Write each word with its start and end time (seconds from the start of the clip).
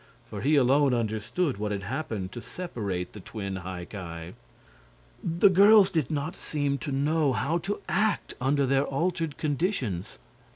For 0.31 0.41
he 0.41 0.55
alone 0.55 0.95
understood 0.95 1.57
what 1.57 1.71
had 1.71 1.83
happened 1.83 2.31
to 2.31 2.41
separate 2.41 3.13
the 3.13 3.19
twin 3.19 3.57
High 3.57 3.85
Ki. 3.85 4.33
The 5.23 5.49
girls 5.49 5.91
did 5.91 6.09
not 6.09 6.35
seem 6.35 6.79
to 6.79 6.91
know 6.91 7.33
how 7.33 7.59
to 7.59 7.81
act 7.87 8.33
under 8.41 8.65
their 8.65 8.85
altered 8.87 9.37
conditions. 9.37 10.17